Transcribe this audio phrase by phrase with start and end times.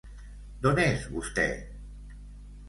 [0.63, 1.45] D'on és, vostè?